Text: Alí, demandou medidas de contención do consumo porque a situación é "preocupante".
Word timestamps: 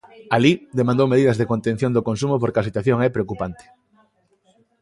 Alí, 0.35 0.51
demandou 0.79 1.07
medidas 1.13 1.37
de 1.39 1.49
contención 1.51 1.91
do 1.93 2.05
consumo 2.09 2.35
porque 2.41 2.59
a 2.59 2.67
situación 2.67 2.97
é 3.07 3.09
"preocupante". 3.15 3.65